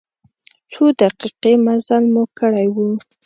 څو 0.71 0.83
دقیقې 0.99 1.53
مزل 1.65 2.03
مو 2.13 2.23
کړی 2.39 2.67
و. 2.73 2.75